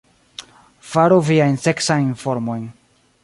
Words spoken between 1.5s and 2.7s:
seksajn formojn